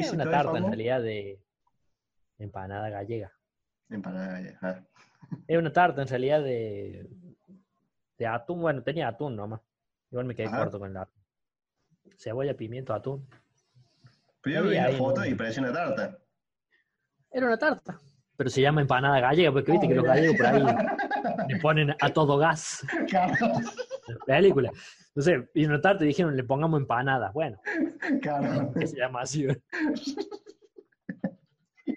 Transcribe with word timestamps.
¿Qué 0.00 0.06
Es 0.06 0.12
una 0.12 0.30
tarta 0.30 0.58
en 0.58 0.66
realidad 0.66 1.02
de 1.02 1.40
empanada 2.38 2.88
gallega. 2.90 3.32
Empanada 3.88 4.28
gallega. 4.32 4.58
ah. 4.62 4.80
Es 5.46 5.58
una 5.58 5.72
tarta 5.72 6.02
en 6.02 6.08
realidad 6.08 6.42
de, 6.42 7.08
de 8.18 8.26
atún. 8.26 8.60
Bueno, 8.60 8.82
tenía 8.82 9.08
atún 9.08 9.36
nomás. 9.36 9.60
Igual 10.10 10.26
me 10.26 10.34
quedé 10.34 10.48
Ajá. 10.48 10.58
corto 10.58 10.78
con 10.78 10.90
el 10.90 10.96
atún. 10.96 11.22
Cebolla, 12.18 12.54
pimiento, 12.54 12.92
atún. 12.94 13.26
Pero 14.42 14.64
yo 14.64 14.70
vi 14.70 14.76
la 14.76 14.90
foto 14.92 15.24
y 15.24 15.34
parecía 15.34 15.62
una 15.62 15.72
tarta. 15.72 16.18
Era 17.30 17.46
una 17.46 17.58
tarta. 17.58 18.00
Pero 18.36 18.48
se 18.50 18.62
llama 18.62 18.80
empanada 18.80 19.20
gallega, 19.20 19.52
porque 19.52 19.70
viste 19.72 19.86
que 19.86 19.94
los 19.94 20.02
mira. 20.02 20.14
gallegos 20.14 20.36
por 20.36 20.46
ahí 20.46 20.64
le 21.48 21.56
ponen 21.60 21.94
a 22.00 22.08
todo 22.12 22.38
gas 22.38 22.84
Claro, 23.06 23.34
la 23.38 23.62
película. 24.26 24.70
Entonces, 25.08 25.48
y 25.54 25.64
una 25.64 25.80
tarta 25.80 26.04
y 26.04 26.08
dijeron, 26.08 26.36
le 26.36 26.44
pongamos 26.44 26.80
empanadas. 26.80 27.32
Bueno, 27.32 27.60
claro. 28.22 28.72
que 28.78 28.86
se 28.86 28.96
llama 28.96 29.22
así. 29.22 29.46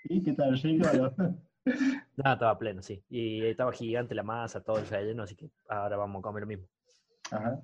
¿Y 0.05 0.23
qué 0.23 0.33
tal, 0.33 0.59
rico? 0.59 0.87
no? 1.65 2.33
Estaba 2.33 2.57
pleno, 2.57 2.81
sí. 2.81 3.03
Y 3.09 3.45
estaba 3.45 3.71
gigante 3.71 4.15
la 4.15 4.23
masa, 4.23 4.61
todo 4.61 4.79
el 4.79 4.87
relleno, 4.87 5.23
así 5.23 5.35
que 5.35 5.49
ahora 5.69 5.97
vamos 5.97 6.19
a 6.19 6.23
comer 6.23 6.41
lo 6.41 6.47
mismo. 6.47 6.67
Ajá. 7.31 7.61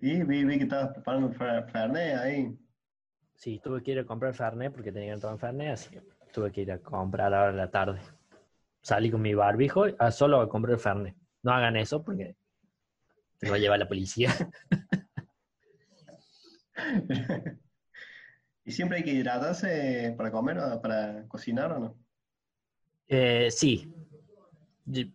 Y 0.00 0.22
vi, 0.22 0.44
vi 0.44 0.58
que 0.58 0.64
estabas 0.64 0.92
preparando 0.92 1.30
fer- 1.30 1.68
Fernet 1.70 2.16
ahí. 2.16 2.58
Sí, 3.36 3.60
tuve 3.62 3.82
que 3.82 3.92
ir 3.92 3.98
a 3.98 4.04
comprar 4.04 4.34
Fernet 4.34 4.72
porque 4.72 4.92
tenía 4.92 5.14
que 5.14 5.20
tomar 5.20 5.38
Fernet, 5.38 5.72
así 5.72 5.90
que 5.90 6.02
tuve 6.32 6.52
que 6.52 6.62
ir 6.62 6.72
a 6.72 6.78
comprar 6.78 7.32
ahora 7.34 7.50
en 7.50 7.56
la 7.56 7.70
tarde. 7.70 8.00
Salí 8.82 9.10
con 9.10 9.22
mi 9.22 9.34
barbijo 9.34 9.86
a 9.98 10.10
solo 10.10 10.40
a 10.40 10.48
comprar 10.48 10.78
Fernet. 10.78 11.16
No 11.42 11.52
hagan 11.52 11.76
eso 11.76 12.02
porque 12.04 12.36
te 13.38 13.50
va 13.50 13.56
a 13.56 13.58
llevar 13.58 13.78
la 13.78 13.88
policía. 13.88 14.30
¿Y 18.64 18.72
siempre 18.72 18.98
hay 18.98 19.04
que 19.04 19.12
hidratarse 19.12 20.14
para 20.16 20.30
comer 20.30 20.58
o 20.58 20.80
para 20.80 21.26
cocinar 21.28 21.72
o 21.72 21.78
no? 21.78 21.98
Eh, 23.08 23.50
sí. 23.50 23.92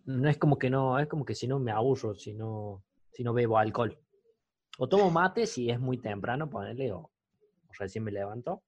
No 0.04 0.28
es 0.28 0.38
como 0.38 0.58
que 0.58 0.70
no, 0.70 0.98
es 0.98 1.08
como 1.08 1.24
que 1.24 1.34
si 1.34 1.46
no 1.46 1.58
me 1.58 1.72
aburro, 1.72 2.14
si 2.14 2.34
no, 2.34 2.84
si 3.12 3.24
no 3.24 3.32
bebo 3.32 3.58
alcohol. 3.58 3.98
O 4.78 4.88
tomo 4.88 5.10
mate 5.10 5.46
si 5.46 5.70
es 5.70 5.78
muy 5.78 5.98
temprano, 5.98 6.48
ponerle, 6.48 6.92
o, 6.92 6.98
o 6.98 7.72
recién 7.78 8.04
me 8.04 8.12
levanto. 8.12 8.62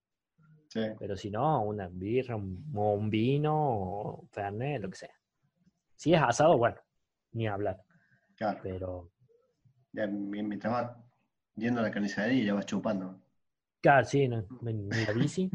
Sí. 0.68 0.80
Pero 0.98 1.16
si 1.16 1.30
no, 1.30 1.62
una 1.62 1.88
birra, 1.88 2.36
un, 2.36 2.72
o 2.74 2.94
un 2.94 3.10
vino, 3.10 3.54
o 3.54 4.26
fernet, 4.30 4.82
lo 4.82 4.90
que 4.90 4.96
sea. 4.96 5.14
Si 5.96 6.12
es 6.12 6.20
asado, 6.20 6.58
bueno, 6.58 6.76
ni 7.32 7.46
hablar. 7.46 7.82
Claro. 8.36 8.60
Pero, 8.62 9.11
Ya, 9.92 10.06
mi- 10.06 10.42
mientras 10.42 10.72
vas 10.72 10.96
yendo 11.56 11.80
a 11.80 11.84
la 11.84 11.90
carnicería 11.90 12.44
ya 12.44 12.54
vas 12.54 12.66
chupando. 12.66 13.20
claro, 13.80 14.04
sí, 14.06 14.26
no, 14.28 14.38
en, 14.62 14.68
en 14.92 15.04
la 15.06 15.12
bici. 15.12 15.50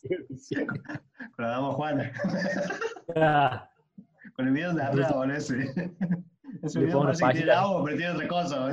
Sí, 0.00 0.08
sí. 0.38 0.54
Con 0.66 1.44
la 1.44 1.48
dama 1.48 1.72
Juana. 1.72 2.12
Ah, 3.16 3.68
Con 4.34 4.48
el 4.48 4.54
video 4.54 4.72
de 4.72 4.82
atrás, 4.82 5.12
boludo, 5.14 5.36
ese. 5.36 5.72
Ese 6.62 6.80
video 6.80 7.02
parece 7.02 7.26
que 7.26 7.32
tiene 7.34 7.52
agua, 7.52 7.84
pero 7.84 7.96
tiene 7.96 8.12
otra 8.12 8.28
cosa. 8.28 8.72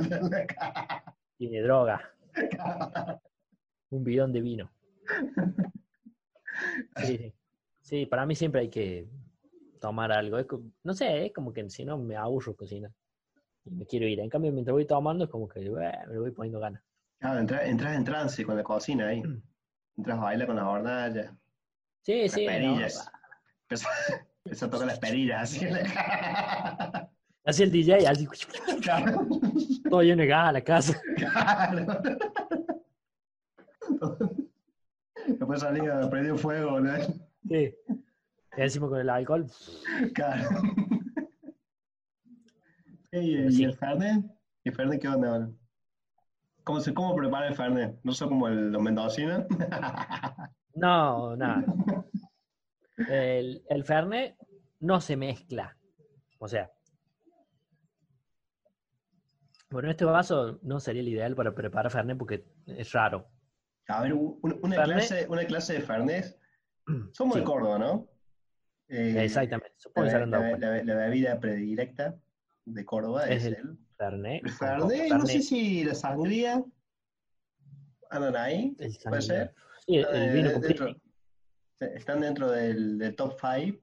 tiene 1.36 1.60
droga, 1.62 2.00
un 3.90 4.04
bidón 4.04 4.32
de 4.32 4.40
vino. 4.40 4.70
Sí, 7.04 7.34
sí. 7.82 8.06
Para 8.06 8.24
mí 8.24 8.34
siempre 8.34 8.62
hay 8.62 8.68
que 8.70 9.06
tomar 9.80 10.12
algo. 10.12 10.38
Es 10.38 10.46
no 10.84 10.94
sé, 10.94 11.26
es 11.26 11.32
como 11.32 11.52
que 11.52 11.68
si 11.68 11.84
no 11.84 11.98
me 11.98 12.16
aburro 12.16 12.54
cocinar. 12.56 12.92
Y 13.64 13.70
me 13.70 13.86
quiero 13.86 14.06
ir. 14.06 14.20
En 14.20 14.28
cambio, 14.28 14.52
mientras 14.52 14.72
voy 14.72 14.86
tomando, 14.86 15.24
es 15.24 15.30
como 15.30 15.48
que 15.48 15.60
eh, 15.60 15.70
me 16.08 16.14
lo 16.14 16.20
voy 16.22 16.30
poniendo 16.32 16.58
ganas. 16.60 16.82
Claro, 17.18 17.38
entras, 17.40 17.64
entras 17.66 17.96
en 17.96 18.04
trance 18.04 18.44
con 18.44 18.56
la 18.56 18.62
cocina 18.64 19.08
ahí. 19.08 19.22
Mm. 19.22 19.42
Entras 19.98 20.18
a 20.18 20.22
bailar 20.22 20.46
con 20.48 20.56
la 20.56 20.68
hornalla. 20.68 21.36
Sí, 22.02 22.22
Las 22.22 22.32
sí. 22.32 22.44
no, 22.46 22.50
perillas. 22.52 23.12
Empieza, 23.62 23.88
empieza 24.44 24.66
a 24.66 24.70
tocar 24.70 24.86
las 24.88 24.98
perillas 24.98 25.42
así. 25.42 25.66
Así 27.44 27.62
el 27.64 27.70
DJ, 27.72 28.06
así, 28.08 28.26
Claro. 28.82 29.26
todo 29.88 30.02
lleno 30.02 30.22
de 30.22 30.28
gas 30.28 30.48
a 30.48 30.52
la 30.52 30.60
casa. 30.62 31.00
Claro. 31.16 31.86
Después 35.26 35.60
salía, 35.60 36.08
prendió 36.10 36.36
fuego, 36.36 36.80
¿no? 36.80 36.92
Sí. 37.48 37.74
Y 38.56 38.60
encima 38.60 38.88
con 38.88 39.00
el 39.00 39.08
alcohol. 39.08 39.46
Claro. 40.14 40.48
¿Y 43.12 43.52
sí. 43.52 43.64
el 43.64 43.74
Fernet? 43.76 44.24
¿Y 44.64 44.68
el 44.70 44.74
Fernet 44.74 45.00
qué 45.00 45.08
onda? 45.08 45.28
ahora? 45.32 45.50
¿Cómo, 46.64 46.80
se, 46.80 46.94
¿Cómo 46.94 47.14
prepara 47.14 47.48
el 47.48 47.54
Fernet? 47.54 47.98
¿No 48.02 48.12
son 48.12 48.28
como 48.30 48.48
el, 48.48 48.70
los 48.72 48.82
mendocinos? 48.82 49.44
No, 50.74 51.36
nada. 51.36 51.62
El, 52.96 53.62
el 53.68 53.84
Fernet 53.84 54.36
no 54.80 55.02
se 55.02 55.18
mezcla. 55.18 55.76
O 56.38 56.48
sea. 56.48 56.70
Bueno, 59.68 59.90
este 59.90 60.06
vaso 60.06 60.58
no 60.62 60.80
sería 60.80 61.02
el 61.02 61.08
ideal 61.08 61.34
para 61.36 61.54
preparar 61.54 61.92
Fernet 61.92 62.16
porque 62.16 62.46
es 62.66 62.90
raro. 62.92 63.28
A 63.88 64.02
ver, 64.02 64.14
un- 64.14 64.38
una, 64.62 64.82
clase, 64.84 65.26
una 65.28 65.44
clase 65.44 65.74
de 65.74 65.80
Fernet. 65.82 66.38
Somos 67.12 67.34
de 67.34 67.40
Sí, 67.42 67.46
Córdoba, 67.46 67.78
¿no? 67.78 68.08
Eh, 68.88 69.24
Exactamente. 69.24 69.74
La, 69.94 70.02
la- 70.04 70.26
dado 70.26 70.42
cuenta. 70.48 70.66
la- 70.68 70.84
la 70.84 70.94
bebida 70.94 71.38
predilecta 71.38 72.16
de 72.64 72.84
Córdoba 72.84 73.26
Es 73.26 73.44
es, 73.44 73.58
el 73.58 73.78
Fernet. 73.96 74.44
el 74.44 74.50
Fernet. 74.52 75.08
No 75.12 75.26
sé 75.26 75.42
si 75.42 75.84
la 75.84 75.94
sangría 75.94 76.62
andan 78.10 78.36
ahí. 78.36 78.76
el 78.78 78.96
puede 79.04 79.22
ser. 79.22 79.54
Sí, 79.86 79.96
el, 79.96 80.32
vino 80.32 80.50
dentro- 80.60 80.96
están 81.80 82.20
dentro 82.20 82.50
del, 82.50 82.98
del 82.98 83.16
top 83.16 83.34
5 83.40 83.78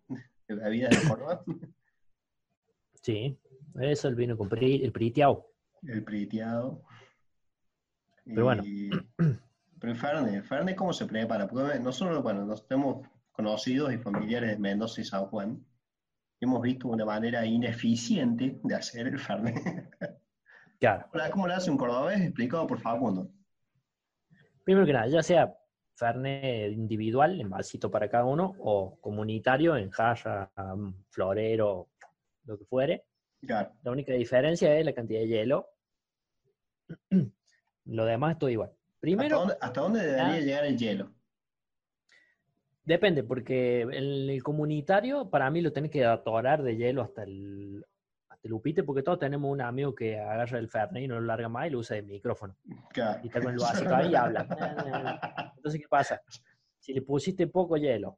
de 0.48 0.56
bebidas 0.56 1.02
de 1.04 1.10
Córdoba. 1.10 1.44
Sí, 3.02 3.40
eso, 3.80 4.10
el 4.10 4.16
vino 4.16 4.38
con 4.38 4.50
Pri- 4.50 4.84
el 4.84 4.92
Pritiao. 4.92 5.48
el 5.84 6.04
priteado. 6.04 6.84
Pero 8.26 8.44
bueno. 8.44 8.62
Y- 8.66 8.90
Pero 9.16 9.94
el 9.94 9.96
Fernet, 9.98 10.44
Fernet, 10.44 10.76
¿cómo 10.76 10.92
se 10.92 11.06
prepara? 11.06 11.48
Porque 11.48 11.80
nosotros, 11.80 12.22
bueno, 12.22 12.44
nos 12.46 12.68
tenemos 12.68 13.08
conocidos 13.32 13.94
y 13.94 13.98
familiares 13.98 14.50
de 14.50 14.58
Mendoza 14.60 15.00
y 15.00 15.06
San 15.06 15.28
Juan. 15.28 15.66
Hemos 16.42 16.62
visto 16.62 16.88
una 16.88 17.06
manera 17.06 17.46
ineficiente 17.46 18.60
de 18.64 18.76
hacer 18.76 19.08
el 19.08 19.20
Fernet. 19.20 19.56
Claro. 20.80 21.08
¿Cómo 21.32 21.48
lo 21.48 21.54
hace 21.54 21.70
un 21.70 21.78
cordobés? 21.78 22.22
Explicado 22.22 22.66
por 22.66 22.80
Facundo. 22.80 23.30
Primero 24.64 24.86
que 24.86 24.94
nada, 24.94 25.08
ya 25.08 25.22
sea 25.22 25.54
Fernet 25.96 26.72
individual, 26.72 27.42
en 27.42 27.50
vasito 27.50 27.92
para 27.92 28.10
cada 28.10 28.24
uno, 28.26 28.56
o 28.60 28.98
comunitario, 29.02 29.76
en 29.76 29.90
jarra, 29.90 30.50
um, 30.58 30.94
florero, 31.10 31.90
lo 32.46 32.58
que 32.58 32.66
fuere. 32.66 33.06
Claro. 33.46 33.74
La 33.84 33.92
única 33.92 34.14
diferencia 34.14 34.78
es 34.78 34.86
la 34.86 34.94
cantidad 34.94 35.20
de 35.20 35.28
hielo. 35.28 35.68
Lo 37.86 38.06
demás 38.06 38.38
todo 38.38 38.50
igual. 38.50 38.70
¿Hasta 38.70 39.00
Primero, 39.00 39.40
dónde, 39.40 39.58
hasta 39.60 39.82
dónde 39.82 40.00
debería 40.02 40.34
Ah. 40.34 40.40
llegar 40.40 40.66
el 40.66 40.78
hielo? 40.78 41.12
Depende, 42.90 43.24
porque 43.24 43.82
el, 43.82 44.30
el 44.30 44.44
comunitario 44.44 45.30
para 45.30 45.50
mí 45.52 45.62
lo 45.62 45.72
tenés 45.72 45.92
que 45.92 46.04
atorar 46.06 46.64
de 46.64 46.76
hielo 46.76 47.04
hasta 47.04 47.22
el, 47.24 47.86
hasta 48.28 48.48
el 48.48 48.54
upite, 48.54 48.84
porque 48.84 49.04
todos 49.04 49.20
tenemos 49.20 49.52
un 49.52 49.62
amigo 49.62 49.94
que 49.94 50.20
agarra 50.20 50.58
el 50.58 50.68
Fernet 50.70 51.04
y 51.04 51.08
no 51.08 51.20
lo 51.20 51.28
larga 51.28 51.48
más 51.50 51.68
y 51.68 51.70
lo 51.70 51.80
usa 51.80 51.96
de 51.98 52.02
micrófono. 52.02 52.56
Claro. 52.90 53.20
Y 53.24 53.28
está 53.28 53.42
con 53.42 53.54
el 53.54 53.60
vasito 53.60 53.96
ahí 53.96 54.12
y 54.12 54.16
habla. 54.16 54.42
Entonces, 55.56 55.82
¿qué 55.82 55.88
pasa? 55.88 56.20
Si 56.80 56.92
le 56.94 57.04
pusiste 57.04 57.46
poco 57.46 57.78
hielo 57.78 58.18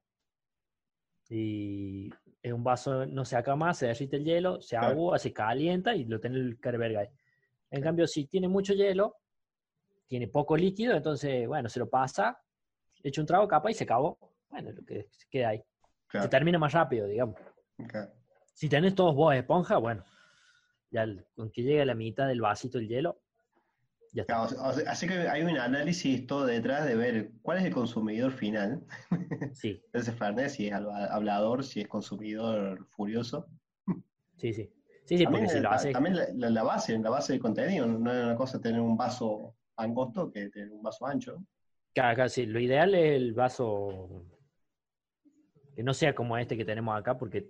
y 1.30 2.10
en 2.42 2.54
un 2.54 2.64
vaso 2.64 3.06
no 3.06 3.26
se 3.26 3.36
acá 3.36 3.56
más, 3.58 3.78
se 3.78 3.88
derrite 3.88 4.16
el 4.18 4.24
hielo, 4.24 4.62
se 4.62 4.78
Claro. 4.78 4.94
agua, 4.94 5.20
se 5.20 5.34
calienta 5.34 5.94
y 5.96 6.06
lo 6.06 6.20
tiene 6.20 6.38
el 6.38 6.60
carverga 6.60 7.02
ahí. 7.02 7.10
En 7.70 7.82
cambio, 7.82 8.08
si 8.08 8.26
tiene 8.26 8.48
mucho 8.48 8.74
hielo, 8.74 9.18
tiene 10.08 10.28
poco 10.30 10.56
líquido, 10.56 10.96
entonces, 10.96 11.46
bueno, 11.48 11.68
se 11.68 11.80
lo 11.80 11.90
pasa, 11.90 12.42
echa 13.04 13.22
un 13.22 13.28
trago 13.28 13.48
capa 13.48 13.70
y 13.70 13.74
se 13.74 13.84
acabó. 13.84 14.18
Bueno, 14.52 14.72
lo 14.72 14.84
que 14.86 15.08
queda 15.30 15.50
ahí. 15.50 15.64
Claro. 16.08 16.26
Se 16.26 16.30
termina 16.30 16.60
más 16.60 16.74
rápido, 16.74 17.08
digamos. 17.08 17.36
Si 18.54 18.70
tenés 18.70 18.94
todos 18.94 19.16
vos 19.16 19.34
esponja, 19.34 19.78
bueno, 19.78 20.04
ya 20.92 21.04
el- 21.04 21.26
con 21.34 21.50
que 21.52 21.64
llegue 21.64 21.82
a 21.82 21.86
la 21.86 21.96
mitad 21.96 22.28
del 22.28 22.42
vasito 22.42 22.78
el 22.78 22.88
hielo, 22.88 23.22
ya 24.14 24.24
está. 24.24 24.34
Claro, 24.46 24.70
o 24.70 24.74
sea, 24.74 24.92
así 24.92 25.08
que 25.08 25.14
hay 25.28 25.42
un 25.42 25.58
análisis 25.58 26.28
todo 26.28 26.46
detrás 26.46 26.86
de 26.86 26.96
ver 26.96 27.32
cuál 27.42 27.60
es 27.60 27.64
el 27.66 27.74
consumidor 27.74 28.32
final 28.34 28.84
Sí, 29.54 29.82
ese 29.94 30.12
Fernet, 30.12 30.50
si 30.50 30.68
es 30.68 30.74
habla- 30.74 31.06
hablador, 31.06 31.64
si 31.64 31.80
es 31.82 31.88
consumidor 31.88 32.86
furioso. 32.90 33.48
sí, 34.38 34.54
sí. 34.54 34.70
Sí, 35.06 35.18
sí, 35.18 35.24
porque 35.26 35.40
También, 35.40 35.50
si 35.50 35.58
lo 35.60 35.70
ta- 35.70 35.76
haces 35.76 35.94
también 35.94 36.16
la, 36.18 36.26
la- 36.36 36.50
la 36.50 36.64
base, 36.64 36.98
la 37.00 37.10
base 37.10 37.34
del 37.34 37.42
contenido, 37.42 37.88
no 37.88 38.12
es 38.14 38.24
una 38.26 38.36
cosa 38.36 38.60
tener 38.62 38.80
un 38.82 38.96
vaso 38.98 39.56
angosto 39.78 40.30
que 40.32 40.50
tener 40.50 40.72
un 40.72 40.84
vaso 40.84 41.06
ancho. 41.08 41.44
Claro, 41.94 42.16
claro, 42.16 42.30
sí. 42.30 42.46
Lo 42.46 42.60
ideal 42.60 42.94
es 42.96 43.14
el 43.16 43.34
vaso 43.34 44.26
que 45.76 45.84
no 45.84 45.94
sea 45.94 46.14
como 46.16 46.38
este 46.38 46.58
que 46.58 46.66
tenemos 46.66 46.98
acá, 46.98 47.18
porque 47.18 47.50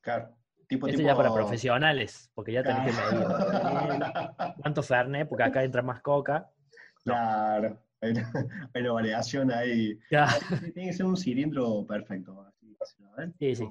Claro. 0.00 0.34
Tipo, 0.68 0.86
este 0.86 0.98
tipo, 0.98 1.08
ya 1.08 1.16
para 1.16 1.32
profesionales, 1.32 2.30
porque 2.34 2.52
ya 2.52 2.62
tenés 2.62 2.84
que 2.84 2.92
medir 2.92 3.26
Claro. 3.26 4.54
cuánto 4.60 4.82
Fernet, 4.82 5.28
porque 5.28 5.44
acá 5.44 5.64
entra 5.64 5.80
más 5.82 6.00
coca. 6.02 6.50
Claro. 7.04 7.78
Hay 8.00 8.10
una, 8.12 8.30
hay 8.74 8.82
una 8.82 8.92
variación 8.92 9.50
ahí. 9.50 9.98
Tiene 10.74 10.90
que 10.90 10.92
ser 10.92 11.06
un 11.06 11.16
cilindro 11.16 11.84
perfecto. 11.86 12.46
Así. 12.80 13.32
Sí, 13.38 13.54
sí. 13.56 13.68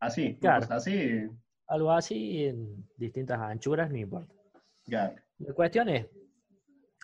Así, 0.00 0.36
Claro. 0.36 0.66
así, 0.70 1.28
Algo 1.66 1.90
así 1.92 2.44
en 2.46 2.88
distintas 2.96 3.38
anchuras, 3.40 3.90
no 3.90 3.96
importa. 3.98 4.32
claro. 4.84 5.16
La 5.38 5.52
cuestión 5.54 5.88
es, 5.88 6.06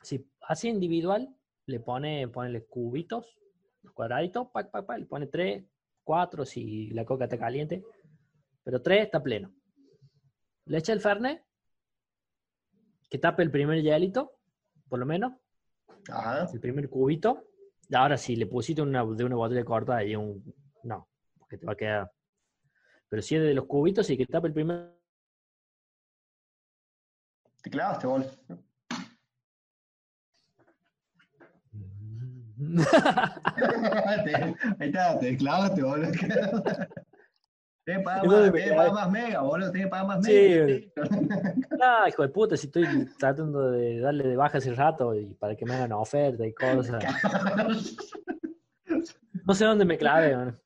si 0.02 0.26
así 0.48 0.68
individual, 0.68 1.28
le 1.66 1.80
pone, 1.80 2.26
ponele 2.28 2.64
cubitos, 2.64 3.36
cuadraditos, 3.94 4.48
pac, 4.48 4.70
pac, 4.70 4.86
pac, 4.86 4.98
le 4.98 5.06
pone 5.06 5.26
tres, 5.26 5.64
cuatro 6.04 6.44
si 6.44 6.90
la 6.90 7.04
coca 7.04 7.24
está 7.24 7.38
caliente, 7.38 7.84
pero 8.62 8.80
tres 8.80 9.04
está 9.04 9.22
pleno. 9.22 9.52
Le 10.66 10.78
echa 10.78 10.92
el 10.92 11.00
fernet, 11.00 11.44
que 13.10 13.18
tape 13.18 13.42
el 13.42 13.50
primer 13.50 13.82
hielito, 13.82 14.38
por 14.88 14.98
lo 14.98 15.06
menos, 15.06 15.32
Ajá. 16.08 16.48
el 16.52 16.60
primer 16.60 16.88
cubito. 16.88 17.44
Y 17.88 17.94
Ahora, 17.94 18.16
si 18.16 18.36
le 18.36 18.46
pusiste 18.46 18.80
una, 18.80 19.04
de 19.04 19.24
una 19.24 19.36
botella 19.36 19.64
corta, 19.64 19.96
ahí 19.96 20.16
un. 20.16 20.42
No, 20.82 21.08
porque 21.38 21.58
te 21.58 21.66
va 21.66 21.72
a 21.72 21.76
quedar. 21.76 22.12
Pero 23.08 23.22
si 23.22 23.36
es 23.36 23.42
de 23.42 23.54
los 23.54 23.66
cubitos, 23.66 24.06
sí 24.06 24.16
que 24.16 24.26
tape 24.26 24.48
el 24.48 24.54
primer. 24.54 24.94
Te 27.62 27.70
clavaste, 27.70 28.06
bol. 28.06 28.26
Ahí 34.78 34.88
está, 34.88 35.18
te 35.18 35.36
clavaste, 35.36 35.82
boludo. 35.82 36.10
Tienes 37.84 38.00
que 38.00 38.04
pagar 38.04 38.24
Es 38.24 38.30
más, 38.30 38.38
donde 38.38 38.50
me 38.50 38.58
tenés 38.60 38.70
que 38.70 38.76
pagar 38.76 38.92
más 38.94 39.10
mega, 39.10 39.40
boludo. 39.42 39.70
Tienes 39.72 39.86
que 39.86 39.90
pagar 39.90 40.06
más 40.06 40.24
Sí, 40.24 40.32
mega. 40.32 40.80
Ah, 41.82 42.06
hijo 42.08 42.22
de 42.22 42.28
puta, 42.28 42.56
si 42.56 42.66
estoy 42.66 42.86
tratando 43.18 43.70
de 43.72 44.00
darle 44.00 44.28
de 44.28 44.36
baja 44.36 44.58
hace 44.58 44.72
rato 44.74 45.14
y 45.14 45.34
para 45.34 45.54
que 45.54 45.66
me 45.66 45.74
hagan 45.74 45.92
oferta 45.92 46.46
y 46.46 46.54
cosas. 46.54 47.04
No 49.46 49.52
sé 49.52 49.66
dónde 49.66 49.84
me 49.84 49.98
clave, 49.98 50.34
man. 50.34 50.58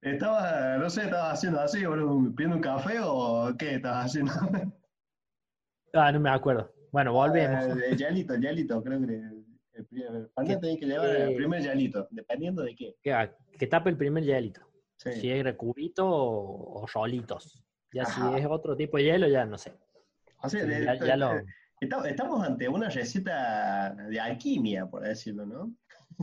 Estaba, 0.00 0.78
no 0.78 0.88
sé, 0.88 1.02
estabas 1.02 1.34
haciendo 1.34 1.60
así, 1.60 1.84
boludo, 1.84 2.34
pidiendo 2.34 2.56
un 2.56 2.62
café 2.62 2.94
o 3.02 3.54
qué 3.58 3.74
estabas 3.74 4.06
haciendo. 4.06 4.32
Ah, 5.92 6.10
no 6.10 6.18
me 6.20 6.30
acuerdo. 6.30 6.72
Bueno, 6.90 7.12
volvemos. 7.12 7.76
Eh, 7.76 7.88
El 7.90 7.98
hielito, 7.98 8.32
el 8.32 8.40
hielito, 8.40 8.82
creo 8.82 8.98
que 9.00 9.20
el 9.74 9.86
primer, 9.86 10.30
Que- 10.46 10.56
tenés 10.56 10.78
que 10.78 10.86
llevar 10.86 11.08
el 11.16 11.32
eh, 11.32 11.36
primer 11.36 11.62
hielito, 11.62 12.06
dependiendo 12.10 12.62
de 12.62 12.74
qué. 12.76 12.96
Que, 13.02 13.30
que 13.58 13.66
tape 13.66 13.90
el 13.90 13.96
primer 13.96 14.24
hielito. 14.24 14.60
Sí. 14.96 15.12
Si 15.14 15.30
es 15.30 15.54
cubito 15.54 16.06
o, 16.08 16.82
o 16.82 16.86
rolitos. 16.86 17.62
Ya 17.92 18.02
Ajá. 18.02 18.32
si 18.32 18.40
es 18.40 18.46
otro 18.46 18.76
tipo 18.76 18.96
de 18.96 19.04
hielo, 19.04 19.28
ya 19.28 19.44
no 19.44 19.58
sé. 19.58 19.72
O 20.42 20.48
sea, 20.48 20.64
de- 20.64 20.84
Ya, 20.84 20.94
ya 20.94 21.16
lo, 21.16 21.32
Estamos, 22.06 22.46
ante 22.46 22.68
una 22.68 22.88
receta 22.88 23.92
de 24.08 24.20
alquimia, 24.20 24.86
por 24.86 25.02
decirlo, 25.02 25.44
¿no? 25.46 25.72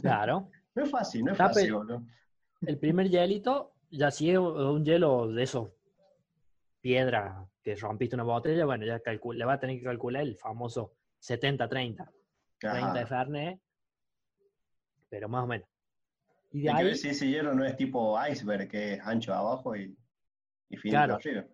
claro. 0.01 0.49
No 0.75 0.83
es 0.83 0.91
fácil, 0.91 1.25
no 1.25 1.31
es 1.33 1.37
Tape- 1.37 1.53
fácil, 1.53 1.71
¿no? 1.87 2.07
El 2.61 2.77
primer 2.77 3.09
hielito, 3.09 3.73
ya 3.89 4.11
si 4.11 4.29
es 4.29 4.37
un 4.37 4.85
hielo 4.85 5.27
de 5.27 5.43
esos 5.43 5.69
piedra 6.79 7.45
que 7.61 7.75
rompiste 7.75 8.15
una 8.15 8.23
botella, 8.23 8.65
bueno, 8.65 8.85
ya 8.85 9.01
le 9.33 9.45
va 9.45 9.53
a 9.53 9.59
tener 9.59 9.77
que 9.79 9.83
calcular 9.83 10.23
el 10.23 10.35
famoso 10.37 10.93
70-30. 11.21 12.09
30 12.59 12.93
de. 12.99 13.05
Fernet, 13.05 13.59
pero 15.09 15.29
más 15.29 15.43
o 15.43 15.47
menos. 15.47 15.67
Y 16.51 16.63
de 16.63 16.69
Hay 16.71 16.77
que 16.77 16.83
ver 16.83 16.93
ahí, 16.93 16.97
si 16.99 17.09
ese 17.09 17.27
hielo 17.27 17.53
no 17.53 17.65
es 17.65 17.75
tipo 17.75 18.17
iceberg, 18.27 18.67
que 18.69 18.93
es 18.93 19.01
ancho 19.01 19.33
abajo 19.33 19.75
y, 19.75 19.95
y 20.69 20.77
finito 20.77 20.97
Claro. 20.97 21.15
arriba. 21.15 21.45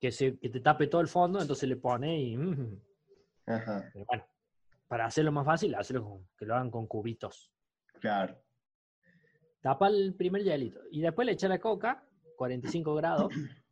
que, 0.00 0.12
se, 0.12 0.38
que 0.38 0.48
te 0.50 0.60
tape 0.60 0.86
todo 0.88 1.00
el 1.00 1.08
fondo, 1.08 1.40
entonces 1.40 1.68
le 1.68 1.76
pone 1.76 2.20
y... 2.20 2.36
mm, 2.36 2.80
Ajá, 3.46 3.88
pero 3.92 4.04
bueno, 4.06 4.26
para 4.88 5.06
hacerlo 5.06 5.32
más 5.32 5.46
fácil, 5.46 5.74
hacerlo 5.74 6.04
con- 6.04 6.28
que 6.36 6.44
lo 6.46 6.54
hagan 6.54 6.70
con 6.70 6.86
cubitos. 6.86 7.50
claro. 8.00 8.42
Tapa 9.62 9.88
el 9.88 10.14
primer 10.14 10.44
hielito 10.44 10.80
y 10.92 11.00
después 11.00 11.26
le 11.26 11.32
echa 11.32 11.48
la 11.48 11.58
coca, 11.58 12.04
45 12.36 12.94
grados, 12.94 13.28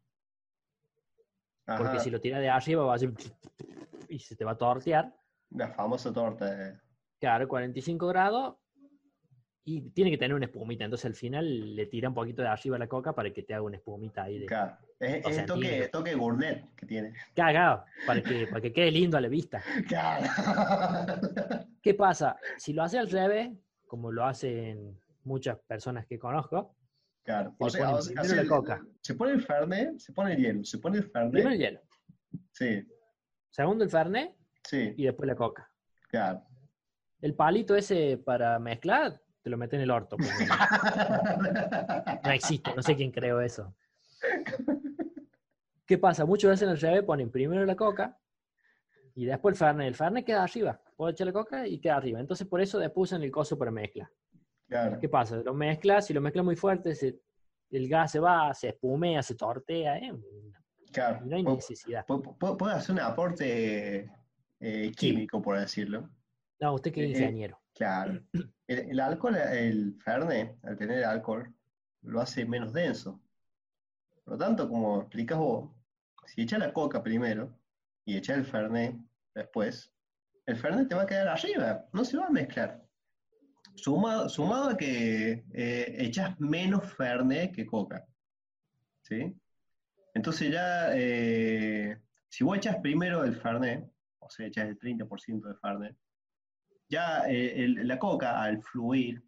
porque 1.79 2.01
si 2.01 2.11
lo 2.11 2.21
tira 2.21 2.41
de 2.41 2.49
arriba 2.49 2.85
va 2.85 2.93
a 2.93 2.97
hacer... 2.97 3.13
y 4.09 4.19
se 4.19 4.35
te 4.35 4.45
va 4.45 4.53
a 4.53 4.59
tortear. 4.59 5.15
La 5.55 5.69
famosa 5.69 6.13
torta. 6.13 6.55
de- 6.55 6.79
Claro, 7.21 7.49
45 7.49 8.07
grados 8.09 8.57
y 9.65 9.81
tiene 9.93 10.11
que 10.11 10.19
tener 10.19 10.35
una 10.35 10.45
espumita. 10.47 10.85
Entonces 10.85 11.07
al 11.07 11.15
final 11.15 11.75
le 11.75 11.87
tira 11.87 12.09
un 12.09 12.15
poquito 12.15 12.43
de 12.43 12.49
arriba 12.49 12.79
la 12.79 12.87
coca 12.89 13.15
para 13.15 13.33
que 13.33 13.43
te 13.43 13.55
haga 13.55 13.63
una 13.63 13.77
espumita 13.77 14.25
ahí 14.25 14.41
de 14.41 14.47
Claro. 14.47 14.77
Es, 15.01 15.39
el 15.39 15.47
toque, 15.47 15.89
toque 15.93 16.15
gourmet 16.15 16.65
que 16.77 16.87
tiene. 16.87 17.15
cagado 17.35 17.85
para 18.07 18.23
que, 18.23 18.47
para 18.47 18.61
que 18.61 18.73
quede 18.73 18.91
lindo 18.91 19.17
a 19.17 19.21
la 19.21 19.29
vista. 19.29 19.63
Claro. 19.89 20.27
¿Qué 21.83 21.95
pasa? 21.95 22.37
Si 22.59 22.73
lo 22.73 22.83
hace 22.83 22.99
al 22.99 23.11
revés, 23.11 23.51
como 23.87 24.11
lo 24.13 24.25
hacen 24.25 24.99
muchas 25.25 25.59
personas 25.61 26.07
que 26.07 26.19
conozco, 26.19 26.77
Claro. 27.23 27.55
O 27.59 27.71
sea, 27.71 27.81
ponen 27.87 27.95
o 27.97 28.03
sea, 28.03 28.15
primero 28.21 28.37
la 28.37 28.43
se- 28.43 28.49
coca. 28.49 28.87
Se 29.01 29.15
pone 29.15 29.33
el 29.33 29.41
fernet, 29.43 29.99
se 29.99 30.13
pone 30.13 30.35
el 30.35 30.43
hielo, 30.43 30.65
se 30.65 30.79
pone 30.79 30.99
el 30.99 31.11
primero 31.11 31.49
el 31.49 31.59
hielo, 31.59 31.81
Sí, 32.53 32.87
segundo 33.51 33.83
el 33.85 33.89
fernet 33.91 34.35
sí, 34.65 34.95
y 34.97 35.05
después 35.05 35.27
la 35.27 35.35
coca. 35.37 35.71
claro. 36.09 36.43
El 37.21 37.35
palito 37.35 37.75
ese 37.75 38.19
para 38.19 38.59
mezclar, 38.59 39.19
te 39.41 39.49
lo 39.49 39.57
metes 39.57 39.79
en 39.79 39.83
el 39.83 39.91
orto. 39.91 40.17
porque 40.19 40.47
no 42.25 42.31
existe, 42.31 42.75
no 42.75 42.83
sé 42.83 42.95
quién 42.97 43.11
creó 43.11 43.41
eso. 43.41 43.75
¿Qué 45.87 45.99
pasa? 45.99 46.25
Muchos 46.25 46.51
veces 46.51 46.63
en 46.67 46.71
el 46.75 46.81
revés 46.81 47.03
ponen 47.05 47.31
primero 47.31 47.65
la 47.65 47.77
coca 47.77 48.19
y 49.15 49.25
después 49.25 49.55
el 49.55 49.59
fernet. 49.59 49.87
El 49.89 49.95
fernet 49.95 50.25
queda 50.27 50.43
arriba. 50.45 50.81
Puedo 50.97 51.11
echar 51.11 51.27
la 51.27 51.33
coca 51.33 51.67
y 51.67 51.79
queda 51.79 51.97
arriba. 51.97 52.21
Entonces 52.21 52.47
por 52.47 52.61
eso 52.61 52.79
después 52.79 53.11
usan 53.11 53.23
el 53.23 53.31
coso 53.31 53.57
para 53.59 53.71
mezcla. 53.71 54.11
Claro. 54.69 54.99
¿Qué 55.01 55.09
pasa? 55.09 55.37
Lo 55.37 55.55
mezclas, 55.55 56.07
si 56.07 56.15
lo 56.15 56.21
mezclas 56.21 56.45
muy 56.45 56.57
fuerte, 56.57 56.95
se- 56.95 57.21
el 57.71 57.89
gas 57.89 58.13
se 58.13 58.21
va, 58.21 58.53
se 58.55 58.69
espumea, 58.69 59.23
se 59.23 59.35
tortea, 59.35 59.99
¿eh? 59.99 60.13
claro. 60.93 61.21
no 61.25 61.37
hay 61.37 61.43
necesidad. 61.43 62.05
pu- 62.07 62.37
pu- 62.39 62.57
Puede 62.57 62.75
hacer 62.75 62.95
un 62.95 63.01
aporte 63.01 64.11
eh, 64.61 64.93
químico, 64.97 65.43
por 65.43 65.59
decirlo. 65.59 66.11
No, 66.61 66.75
usted 66.75 66.93
que 66.93 67.11
es 67.11 67.19
Eh, 67.19 67.23
ingeniero. 67.23 67.61
Claro. 67.75 68.23
El, 68.67 68.79
el 68.93 69.01
alcohol, 69.01 69.37
el 69.37 69.95
fernet, 70.03 70.57
al 70.65 70.79
tener 70.79 71.05
alcohol, 71.05 71.55
lo 72.01 72.21
hace 72.23 72.47
menos 72.47 72.73
denso. 72.73 73.21
Por 74.25 74.33
lo 74.33 74.39
tanto, 74.39 74.67
como 74.71 75.03
explicas 75.03 75.37
vos, 75.37 75.71
si 76.25 76.41
echas 76.43 76.61
la 76.61 76.73
coca 76.73 77.03
primero 77.03 77.61
y 78.07 78.17
echas 78.17 78.39
el 78.39 78.47
fernet 78.47 78.97
después, 79.35 79.93
el 80.47 80.57
fernet 80.57 80.89
te 80.89 80.95
va 80.95 81.03
a 81.03 81.07
quedar 81.07 81.29
arriba, 81.29 81.85
no 81.93 82.07
se 82.07 82.17
va 82.17 82.27
a 82.27 82.31
mezclar. 82.31 82.83
Sumado, 83.75 84.31
sumado 84.31 84.71
a 84.71 84.77
que 84.79 85.45
eh, 85.53 85.95
echas 85.99 86.41
menos 86.41 86.91
fernet 86.95 87.55
que 87.55 87.67
coca. 87.67 88.07
¿Sí? 89.03 89.37
Entonces 90.15 90.51
ya, 90.53 90.89
eh, 90.95 91.99
si 92.31 92.45
vos 92.45 92.57
echas 92.57 92.77
primero 92.77 93.25
el 93.25 93.35
fernet, 93.37 93.91
o 94.25 94.31
sea, 94.31 94.47
echas 94.47 94.67
el 94.69 94.79
30% 94.79 95.49
de 95.49 95.55
fernet, 95.57 95.97
ya 96.89 97.29
eh, 97.29 97.65
el- 97.65 97.87
la 97.87 97.99
coca 97.99 98.43
al 98.43 98.61
fluir 98.63 99.23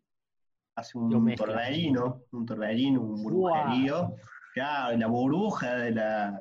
hace 0.74 0.98
un 0.98 1.34
torbellino, 1.34 2.22
un 2.32 2.46
torbellino, 2.46 3.00
un 3.00 3.22
burbujerío. 3.22 4.14
Claro, 4.54 4.96
la 4.96 5.06
burbuja 5.06 5.74
de 5.76 5.90
la, 5.90 6.40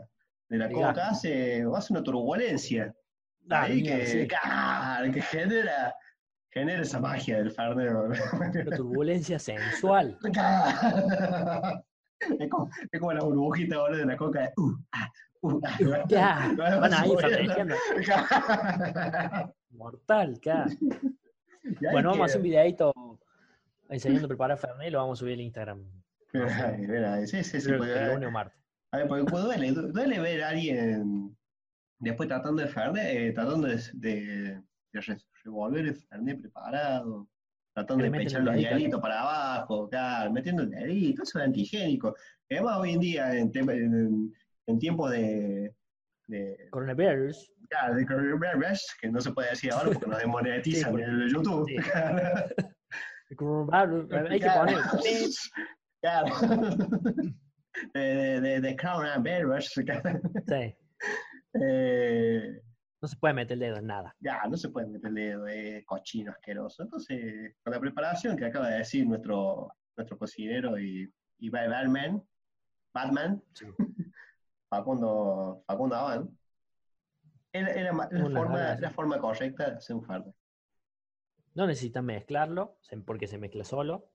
de 0.50 0.58
la 0.58 0.70
coca 0.70 1.10
hace, 1.10 1.66
hace 1.76 1.94
una 1.94 2.04
turbulencia. 2.04 2.94
Ah, 3.50 3.64
ahí 3.64 3.84
que, 3.84 4.06
sí. 4.08 4.28
que 5.14 5.22
genera, 5.22 5.94
genera 6.50 6.82
esa 6.82 7.00
magia 7.00 7.38
del 7.38 7.52
Fernet. 7.52 7.92
Una 7.94 8.76
turbulencia 8.76 9.38
sensual. 9.40 10.18
es, 12.40 12.50
como, 12.50 12.70
es 12.92 13.00
como 13.00 13.14
la 13.14 13.24
burbujita 13.24 13.76
ahora 13.76 13.98
de 13.98 14.06
la 14.06 14.18
coca. 14.18 14.52
Uh, 14.58 14.72
ah, 14.92 15.10
uh, 15.42 15.62
ah, 15.64 15.78
Ya, 16.08 16.56
va 16.60 16.80
van 16.80 16.94
ahí. 16.94 17.10
Mortal, 19.72 20.40
ahí 20.46 20.78
Bueno, 21.92 22.10
vamos 22.10 22.22
a 22.22 22.26
hacer 22.26 22.38
un 22.38 22.44
videito 22.44 22.94
enseñando 23.90 24.26
a 24.26 24.30
preparar 24.30 24.58
Fernet 24.58 24.88
y 24.88 24.92
lo 24.92 25.00
vamos 25.00 25.18
a 25.18 25.22
subir 25.22 25.34
al 25.34 25.42
Instagram. 25.42 25.84
Mira, 26.34 26.76
mira, 26.78 27.28
sí, 27.28 27.44
sí, 27.44 27.62
sí, 27.62 27.68
que 27.68 27.76
el 27.76 28.08
lunes 28.14 28.28
o 28.28 28.32
martes. 28.32 28.60
A 28.92 28.98
ver, 28.98 29.08
porque 29.08 29.24
duele, 29.32 29.72
du- 29.72 29.92
duele 29.92 30.20
ver 30.20 30.44
a 30.44 30.50
alguien 30.50 31.36
después 32.00 32.28
tratando 32.28 32.62
de 32.62 32.68
Fernet, 32.68 33.06
eh, 33.06 33.32
tratando 33.34 33.68
de, 33.68 33.78
de- 33.94 34.62
de 34.92 35.02
re- 35.02 35.18
revolver 35.44 35.86
el 35.86 35.96
Fernet 35.96 36.42
preparado, 36.42 37.28
tratando 37.76 38.04
de 38.04 38.10
le 38.10 38.12
meten 38.12 38.28
echar 38.28 38.40
el 38.40 38.46
los 38.48 38.56
hielitos 38.56 39.00
para 39.02 39.22
abajo, 39.22 39.88
claro, 39.90 40.32
metiendo 40.32 40.64
el 40.64 40.72
dedito, 40.72 41.22
eso 41.24 41.38
es 41.40 41.46
antihigiénico. 41.46 42.16
Y 42.50 42.56
Además, 42.56 42.78
hoy 42.80 42.94
en 42.94 43.00
día, 43.00 43.36
en, 43.38 43.52
en- 43.56 44.34
en 44.68 44.80
tiempos 44.80 45.12
de, 45.12 45.76
de, 46.28 46.58
Coronavirus. 46.72 47.54
claro, 47.70 47.94
de 47.96 48.06
coronavirus, 48.08 48.96
que 49.00 49.10
no 49.12 49.22
se 49.22 49.32
puede 49.32 49.50
decir 49.52 49.72
ahora 49.72 49.92
porque 49.92 50.08
nos 50.10 50.18
demonetizan 50.20 50.96
Sí, 50.96 51.02
en 51.04 51.10
el 51.10 51.32
YouTube. 51.32 51.68
sí. 51.70 51.76
el 53.30 53.38
coronavirus, 53.38 54.12
Hay 54.32 54.40
que 54.40 54.50
poner. 54.50 54.78
Claro. 56.02 56.36
De, 57.94 58.00
de, 58.00 58.40
de, 58.42 58.62
de 58.62 58.76
coronavirus. 58.78 59.66
Sí. 59.74 60.76
Eh, 61.62 62.62
No 63.06 63.10
se 63.10 63.18
puede 63.18 63.36
meter 63.36 63.54
el 63.54 63.60
dedo 63.60 63.78
en 63.78 63.86
nada. 63.86 64.16
Ya, 64.20 64.42
no 64.50 64.58
se 64.58 64.70
puede 64.70 64.88
meter 64.88 65.10
el 65.10 65.14
dedo, 65.14 65.46
es 65.46 65.86
cochino, 65.86 66.32
asqueroso. 66.32 66.82
Entonces, 66.82 67.56
con 67.64 67.72
la 67.72 67.80
preparación 67.80 68.36
que 68.36 68.46
acaba 68.46 68.68
de 68.68 68.80
decir 68.80 69.06
nuestro, 69.06 69.72
nuestro 69.96 70.18
cocinero 70.18 70.80
y, 70.80 71.08
y 71.38 71.50
Batman, 71.52 72.24
Batman, 72.92 73.44
Sí. 73.54 73.68
Facundo, 74.68 75.64
Facundo 75.68 75.96
Aban, 75.96 76.36
era, 77.54 77.74
era 77.74 77.94
la, 77.94 78.30
forma, 78.32 78.76
la 78.76 78.90
forma 78.90 79.20
correcta 79.20 79.70
de 79.70 79.76
hacer 79.78 79.96
un 79.96 80.04
fardo. 80.04 80.34
No 81.54 81.68
necesitas 81.68 82.04
mezclarlo, 82.04 82.80
porque 83.06 83.28
se 83.28 83.38
mezcla 83.38 83.64
solo. 83.64 84.10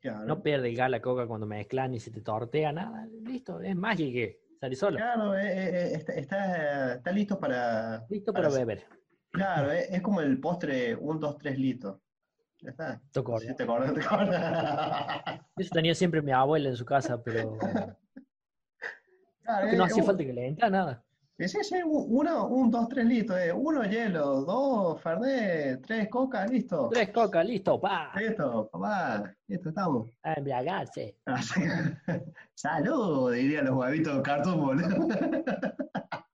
Claro, 0.00 0.24
No 0.24 0.42
pierde 0.42 0.70
el 0.70 0.76
gas 0.76 0.88
la 0.88 1.02
coca 1.02 1.26
cuando 1.26 1.46
mezclan 1.46 1.90
ni 1.90 2.00
se 2.00 2.10
te 2.10 2.22
tortea 2.22 2.72
nada. 2.72 3.06
Listo, 3.26 3.60
es 3.60 3.76
mágico 3.76 4.41
sale 4.62 4.76
solo. 4.76 4.96
claro 4.96 5.34
eh, 5.36 5.42
eh, 5.42 5.70
eh, 5.74 5.92
está, 5.96 6.12
está, 6.12 6.94
está 6.94 7.10
listo 7.10 7.36
para... 7.40 8.06
Listo 8.08 8.32
para 8.32 8.48
para- 8.48 8.60
beber. 8.60 8.86
Claro, 9.32 9.72
es, 9.72 9.90
es 9.90 10.02
como 10.02 10.20
el 10.20 10.38
postre 10.38 10.94
1, 10.94 11.18
2, 11.18 11.38
3 11.38 11.58
litros. 11.58 11.98
Ya 12.60 12.70
está. 12.70 13.00
Toco. 13.10 13.38
Sí, 13.40 13.48
te 13.56 13.64
acordás, 13.64 13.92
te 13.94 14.00
acordás. 14.02 15.40
Eso 15.56 15.70
tenía 15.72 15.94
siempre 15.96 16.22
mi 16.22 16.30
abuela 16.30 16.68
en 16.68 16.76
su 16.76 16.84
casa, 16.84 17.20
pero 17.20 17.58
Claro, 19.42 19.66
no 19.66 19.82
eh, 19.82 19.86
hacía 19.86 20.02
un- 20.02 20.06
falta 20.06 20.22
que 20.24 20.32
le 20.32 20.46
entra 20.46 20.70
nada. 20.70 21.02
Sí, 21.38 21.48
sí, 21.48 21.58
sí, 21.64 21.76
u- 21.84 22.06
uno, 22.20 22.46
un, 22.46 22.70
dos, 22.70 22.88
tres 22.88 23.06
litros, 23.06 23.38
eh. 23.40 23.52
Uno 23.52 23.82
hielo, 23.84 24.42
dos 24.42 25.00
Fernet, 25.00 25.84
tres 25.84 26.08
coca, 26.08 26.46
listo. 26.46 26.88
Tres 26.90 27.10
coca, 27.10 27.42
listo, 27.42 27.80
pa, 27.80 28.12
Listo, 28.16 28.68
papá, 28.70 29.34
listo, 29.48 29.68
estamos. 29.70 30.10
a 30.22 30.34
embriagarse. 30.34 31.16
Salud, 32.54 33.32
dirían 33.32 33.64
los 33.66 33.76
huevitos 33.76 34.16
de 34.18 34.22
cartón, 34.22 34.60
boludo. 34.60 35.08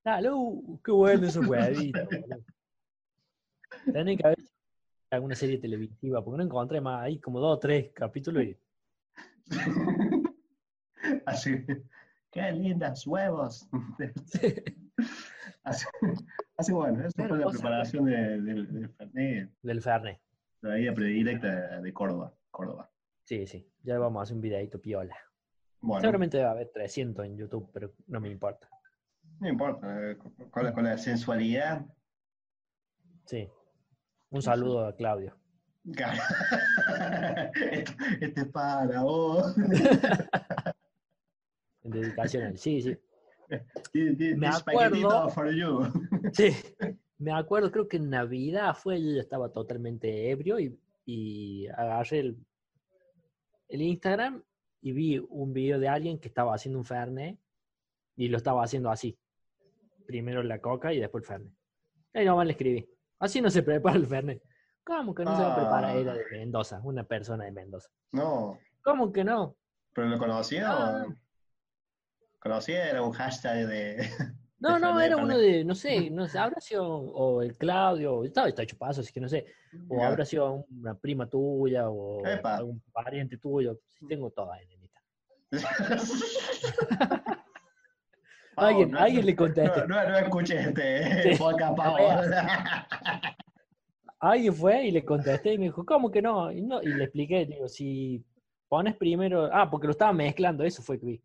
¡Salud! 0.02 0.78
¡Qué 0.84 0.90
bueno 0.90 1.26
esos 1.26 1.46
huevitos! 1.46 2.04
boludo. 2.10 2.44
Tenés 3.92 4.16
que 4.18 4.26
haber 4.26 4.38
alguna 5.10 5.34
serie 5.36 5.58
televisiva, 5.58 6.22
porque 6.22 6.38
no 6.38 6.44
encontré 6.44 6.80
más. 6.80 7.04
Hay 7.04 7.18
como 7.20 7.38
dos 7.40 7.56
o 7.56 7.58
tres 7.58 7.90
capítulos 7.94 8.42
y 8.44 8.56
Así, 11.24 11.64
qué 12.32 12.52
lindas 12.52 13.06
huevos. 13.06 13.68
Así, 15.64 15.86
así 16.56 16.72
bueno, 16.72 17.02
Pero 17.16 17.28
fue 17.28 17.38
la 17.38 17.46
preparación 17.50 18.04
de- 18.06 18.40
del 18.40 18.72
del 18.72 18.88
Fernet, 18.90 19.50
del 19.62 19.82
Fernet. 19.82 20.20
la 20.62 20.70
bebida 20.70 20.94
predilecta 20.94 21.80
de 21.80 21.92
Córdoba. 21.92 22.32
Córdoba. 22.50 22.90
Sí, 23.24 23.46
sí. 23.46 23.70
Ya 23.82 23.98
vamos 23.98 24.20
a 24.20 24.22
hacer 24.22 24.36
un 24.36 24.40
videito 24.40 24.80
piola. 24.80 25.14
Bueno, 25.80 26.00
Seguramente 26.00 26.38
debe 26.38 26.48
haber 26.48 26.70
300 26.72 27.26
en 27.26 27.36
YouTube, 27.36 27.70
pero 27.72 27.92
no 28.06 28.18
me 28.20 28.30
importa. 28.30 28.68
no 29.40 29.48
importa, 29.48 30.10
eh, 30.10 30.16
con, 30.50 30.64
la, 30.64 30.72
con 30.72 30.84
la 30.84 30.96
sensualidad. 30.96 31.84
Sí. 33.26 33.48
Un 34.30 34.42
saludo 34.42 34.86
a 34.86 34.96
Claudio. 34.96 35.36
Esto, 37.70 37.92
este 38.20 38.40
es 38.42 38.48
para 38.48 39.02
vos. 39.02 39.54
En 41.84 41.90
dedicación 41.92 42.42
a 42.42 42.48
él. 42.48 42.58
Sí, 42.58 42.82
sí. 42.82 42.98
Me 43.94 44.46
acuerdo- 44.48 45.08
paquetito 45.08 45.28
for 45.30 45.50
you. 45.54 45.80
Sí. 46.32 46.50
Me 47.18 47.32
acuerdo, 47.32 47.70
creo 47.72 47.88
que 47.88 47.96
en 47.96 48.10
Navidad 48.10 48.74
fue, 48.76 49.02
yo 49.02 49.20
estaba 49.20 49.48
totalmente 49.52 50.30
ebrio 50.30 50.60
y, 50.60 50.78
y 51.04 51.66
agarré 51.66 52.20
el, 52.20 52.36
el 53.68 53.82
Instagram 53.82 54.42
y 54.82 54.92
vi 54.92 55.18
un 55.28 55.52
video 55.52 55.80
de 55.80 55.88
alguien 55.88 56.18
que 56.20 56.28
estaba 56.28 56.54
haciendo 56.54 56.78
un 56.78 56.84
Fernet 56.84 57.36
y 58.16 58.28
lo 58.28 58.36
estaba 58.36 58.62
haciendo 58.62 58.90
así. 58.90 59.18
Primero 60.06 60.42
la 60.44 60.60
coca 60.60 60.92
y 60.92 61.00
después 61.00 61.22
el 61.24 61.28
Fernet. 61.28 61.52
Y 62.14 62.24
nomás 62.24 62.46
le 62.46 62.52
escribí. 62.52 62.88
Así 63.18 63.40
no 63.40 63.50
se 63.50 63.62
prepara 63.64 63.96
el 63.96 64.06
Fernet. 64.06 64.42
¿Cómo 64.84 65.12
que 65.14 65.24
no 65.24 65.36
se 65.36 65.42
va 65.42 65.52
a 65.52 65.56
preparar? 65.56 65.96
Era 65.96 66.14
de 66.14 66.24
Mendoza, 66.30 66.80
una 66.84 67.02
persona 67.04 67.44
de 67.44 67.52
Mendoza. 67.52 67.90
No, 68.12 68.58
¿Cómo 68.82 69.12
que 69.12 69.24
no? 69.24 69.56
pero 69.92 70.06
lo 70.08 70.18
conocía. 70.18 70.70
Ah. 70.70 71.04
o- 71.08 71.14
Conocía, 72.40 72.88
era 72.90 73.02
un 73.02 73.12
hashtag 73.12 73.66
de. 73.66 73.96
No, 74.60 74.74
de 74.74 74.80
no, 74.80 75.00
era 75.00 75.16
uno 75.16 75.38
de, 75.38 75.64
no 75.64 75.72
sé, 75.76 76.10
no 76.10 76.26
sé, 76.26 76.36
habrá 76.36 76.60
sido, 76.60 76.84
o 76.84 77.42
el 77.42 77.56
Claudio, 77.56 78.24
estaba 78.24 78.48
está 78.48 78.64
hecho 78.64 78.76
paso, 78.76 79.02
así 79.02 79.12
que 79.12 79.20
no 79.20 79.28
sé, 79.28 79.46
o 79.88 80.00
Ya. 80.00 80.08
habrá 80.08 80.24
sido 80.24 80.66
una 80.68 80.96
prima 80.96 81.28
tuya, 81.30 81.88
o 81.88 82.26
Epa. 82.26 82.56
algún 82.56 82.82
pariente 82.92 83.38
tuyo, 83.38 83.78
sí 83.86 84.04
tengo 84.08 84.30
todas 84.32 84.58
en 84.62 84.68
Alguien, 88.56 88.90
no- 88.90 88.98
alguien 88.98 89.26
le 89.26 89.36
conteste. 89.36 89.80
No, 89.86 90.02
no, 90.02 90.08
no 90.10 90.18
escuches 90.18 90.66
este 90.66 91.34
Sí. 91.34 91.38
podcast. 91.38 91.78
Alguien 94.20 94.52
fue 94.54 94.86
y 94.86 94.90
le 94.90 95.04
contesté 95.04 95.52
y 95.52 95.58
me 95.58 95.66
dijo, 95.66 95.86
¿cómo 95.86 96.10
que 96.10 96.20
no? 96.20 96.50
Y, 96.50 96.62
no, 96.62 96.82
y 96.82 96.88
le 96.88 97.04
expliqué, 97.04 97.46
digo, 97.46 97.68
si 97.68 98.24
pones 98.68 98.96
primero, 98.96 99.48
ah, 99.52 99.70
porque 99.70 99.86
lo 99.86 99.92
estaba 99.92 100.12
mezclando, 100.12 100.64
eso 100.64 100.82
fue 100.82 100.98
que 100.98 101.06
vi. 101.06 101.22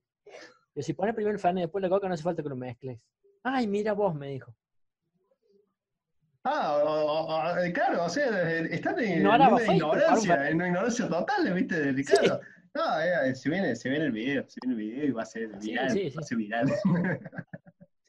Digo, 0.76 0.84
si 0.84 0.94
pones 0.94 1.14
primero 1.16 1.34
el 1.34 1.40
fan 1.40 1.58
y 1.58 1.62
después 1.62 1.82
la 1.82 1.90
coca, 1.90 2.08
no 2.08 2.14
hace 2.14 2.24
falta 2.24 2.42
que 2.44 2.50
lo 2.50 2.56
mezcles. 2.56 3.00
Ay, 3.44 3.68
mira 3.68 3.94
vos, 3.94 4.16
me 4.16 4.30
dijo. 4.30 4.56
Ah, 6.46 6.78
o- 6.84 6.90
o- 6.90 7.68
o- 7.68 7.74
claro, 7.74 8.04
o 8.04 8.10
sea, 8.10 8.52
están 8.60 9.00
en, 9.00 9.26
una 9.26 9.50
Facebook, 9.58 9.76
ignorancia, 9.76 10.50
en 10.50 10.56
una 10.56 10.68
ignorancia 10.68 11.08
total, 11.08 11.54
¿viste? 11.54 11.92
Ricardo. 11.94 12.42
No, 12.76 13.00
eh, 13.00 13.36
se, 13.36 13.50
viene, 13.50 13.76
se 13.76 13.88
viene 13.90 14.06
el 14.06 14.12
video, 14.12 14.44
se 14.50 14.60
viene 14.64 14.82
el 14.82 14.90
video 14.90 15.06
y 15.06 15.12
va 15.12 15.22
a 15.22 15.26
ser 15.26 15.50
Sí, 15.62 15.70
viral, 15.70 15.90
sí, 15.92 16.10
va 16.10 16.20
a 16.20 16.24
sí. 16.24 16.28
ser 16.28 16.38
viral. 16.38 16.72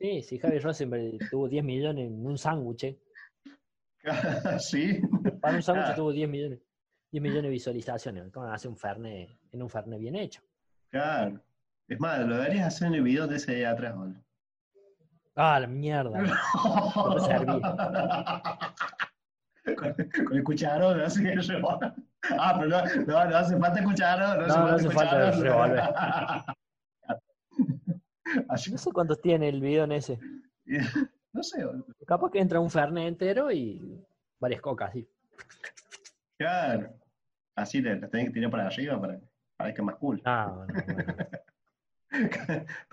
Sí, 0.00 0.23
sí, 0.23 0.38
Javi 0.38 0.59
Rosenberg 0.59 1.16
tuvo 1.30 1.49
10 1.49 1.64
millones 1.64 2.09
en 2.09 2.26
un 2.26 2.37
sándwich. 2.37 2.85
¿eh? 2.85 2.99
sí. 4.59 5.00
Para 5.40 5.56
un 5.56 5.62
sándwich 5.62 5.87
Ah. 5.90 5.94
tuvo 5.94 6.12
10 6.12 6.28
millones, 6.28 6.59
10 7.11 7.23
millones 7.23 7.44
de 7.44 7.49
visualizaciones. 7.49 8.30
¿Cómo 8.30 8.47
hace 8.52 8.68
un 8.68 8.76
Fernet 8.76 9.30
en 9.52 9.62
un 9.62 9.71
Fernet 9.71 9.99
bien 9.99 10.16
hecho? 10.16 10.42
Claro. 10.90 11.40
Es 11.88 12.00
más, 12.00 12.19
lo 12.21 12.37
deberías 12.37 12.67
hacer 12.69 12.88
en 12.88 12.95
el 12.95 13.03
video 13.03 13.26
de 13.26 13.37
ese 13.37 13.55
de 13.57 13.67
atrás, 13.67 13.95
boludo. 13.97 14.21
Ah, 15.37 15.59
la 15.61 15.67
mierda. 15.67 16.21
No 19.67 19.75
con, 19.76 19.95
con 20.26 20.37
el 20.37 20.45
cucharón, 20.45 21.00
así 21.00 21.23
que 21.23 21.41
yo. 21.41 21.55
Ah, 22.38 22.55
pero 22.59 22.69
no, 22.69 22.85
no, 23.07 23.31
no 23.31 23.37
hace 23.37 23.57
falta 23.59 23.83
cucharón, 23.83 24.38
no, 24.41 24.47
No, 24.47 24.69
no 24.69 24.75
hace 24.75 24.91
falta 24.91 25.31
revolver. 25.31 25.81
Así- 28.49 28.71
No 28.73 28.79
sé 28.79 28.93
cuántos 28.93 29.21
tiene 29.23 29.49
el 29.49 29.61
video 29.62 29.85
en 29.85 29.93
ese. 29.93 30.19
no 31.33 31.43
sé, 31.43 31.64
boludo. 31.64 31.87
Capaz 32.07 32.31
que 32.31 32.41
entra 32.41 32.61
un 32.61 32.71
Fernet 32.71 33.09
entero 33.09 33.50
y 33.50 34.05
varias 34.38 34.61
cocas, 34.61 34.93
sí. 34.93 35.09
Claro. 36.37 36.93
Así 37.57 37.81
le, 37.81 37.97
tenés 38.09 38.26
que 38.26 38.33
tirar 38.35 38.50
para 38.50 38.67
arriba 38.67 39.00
para, 39.00 39.19
para 39.57 39.73
que 39.73 39.81
más 39.83 39.97
cool. 39.97 40.21
No, 40.26 40.47
no, 40.47 40.55
bueno. 40.57 40.75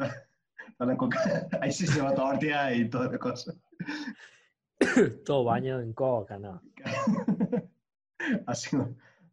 Para 0.77 0.91
la 0.91 0.97
coca- 0.97 1.47
Ahí 1.61 1.71
sí 1.71 1.85
se 1.87 2.01
va 2.01 2.09
a 2.09 2.15
tortear 2.15 2.75
y 2.75 2.89
toda 2.89 3.11
la 3.11 3.17
cosa. 3.17 3.53
Todo 5.25 5.43
bañado 5.43 5.81
en 5.81 5.93
coca, 5.93 6.39
no. 6.39 6.61
Así. 8.47 8.75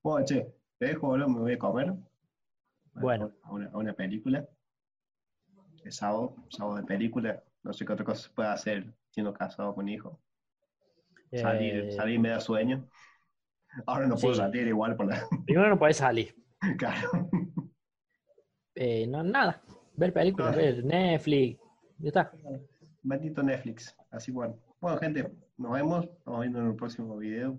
Bueno, 0.02 0.24
che, 0.26 0.54
te 0.78 0.86
dejo, 0.86 1.06
boludo, 1.08 1.28
me 1.28 1.40
voy 1.40 1.52
a 1.52 1.58
comer. 1.58 1.94
Bueno. 2.94 3.32
A 3.42 3.52
una, 3.52 3.68
a 3.70 3.76
una 3.78 3.92
película. 3.94 4.46
Es 5.84 5.96
sábado, 5.96 6.36
sábado 6.50 6.76
de 6.76 6.82
película. 6.84 7.42
No 7.62 7.72
sé 7.72 7.84
qué 7.86 7.92
otra 7.92 8.04
cosa 8.04 8.22
se 8.28 8.34
puede 8.34 8.48
hacer 8.50 8.92
siendo 9.10 9.32
casado 9.32 9.74
con 9.74 9.88
hijo. 9.88 10.20
Salir, 11.32 11.74
Eh, 11.76 11.92
salir 11.92 12.18
me 12.20 12.30
da 12.30 12.40
sueño. 12.40 12.88
Ahora 13.86 14.06
no 14.06 14.16
puedo 14.16 14.34
Sí. 14.34 14.40
salir 14.40 14.66
igual 14.66 14.96
por 14.96 15.06
la. 15.06 15.22
Primero 15.44 15.68
no 15.68 15.78
podés 15.78 15.96
salir. 15.98 16.34
Claro. 16.78 17.28
Eh, 18.74 19.06
no, 19.06 19.22
nada. 19.22 19.62
Ver 19.98 20.12
películas, 20.12 20.52
No. 20.52 20.62
ver 20.62 20.84
Netflix. 20.84 21.60
Ya 21.98 22.08
está. 22.08 22.32
Bendito 23.02 23.42
Netflix. 23.42 23.96
Así 24.10 24.30
bueno. 24.30 24.56
Bueno, 24.80 24.96
gente, 24.98 25.28
nos 25.56 25.72
vemos. 25.72 26.04
Estamos 26.06 26.40
viendo 26.40 26.60
en 26.60 26.66
el 26.68 26.76
próximo 26.76 27.16
video. 27.16 27.58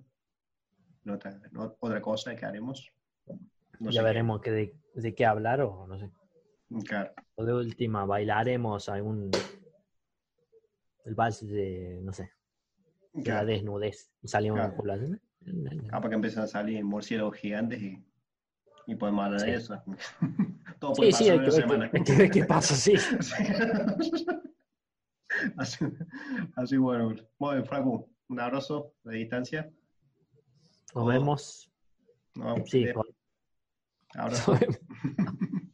Otra, 1.06 2.02
cosa 2.02 2.36
que 2.36 2.46
haremos. 2.46 2.90
No 3.80 3.92
ya 3.92 4.04
veremos 4.04 4.42
qué 4.42 4.52
de, 4.52 4.76
de 4.94 5.16
qué 5.16 5.26
hablar 5.26 5.62
o 5.62 5.86
no 5.88 5.98
sé. 6.00 6.10
Claro. 6.88 7.12
O 7.36 7.44
de 7.44 7.54
última, 7.54 8.06
bailaremos 8.06 8.88
algún. 8.90 9.32
El 11.06 11.16
vals 11.16 11.46
de, 11.46 12.00
no 12.04 12.14
sé, 12.14 12.32
de 13.14 13.32
la 13.32 13.44
desnudez. 13.44 14.12
Y 14.22 14.28
salimos 14.28 14.60
Claro. 14.60 14.74
a 14.74 14.78
jugar. 14.78 15.00
Capaz 15.90 16.10
que 16.10 16.16
empiezan 16.16 16.44
a 16.44 16.48
salir 16.48 16.84
murciélagos 16.86 17.36
gigantes 17.38 17.82
y, 17.82 18.06
y 18.86 18.96
podemos 18.96 19.26
hablar 19.26 19.42
de 19.42 19.48
Sí. 19.48 19.52
eso. 19.54 19.82
Todo 20.80 20.94
puede 20.94 21.12
Sí, 21.12 21.26
sí, 21.26 21.30
pasar 21.30 21.36
en 21.36 21.42
una 21.42 21.52
semana. 21.52 21.92
hay 21.94 22.04
que 22.04 22.30
qué 22.32 22.46
pasa, 22.46 22.76
sí. 22.76 22.94
así, 25.58 25.86
así 26.56 26.78
bueno. 26.78 27.14
Bueno, 27.38 27.66
Franco, 27.66 28.10
un 28.30 28.40
abrazo 28.40 28.94
de 29.04 29.18
distancia. 29.18 29.70
Nos 30.96 31.08
vemos. 31.08 31.72
Nos 32.36 32.54
vemos. 32.56 32.70
Sí, 32.70 32.86
Abrazo. 34.16 34.58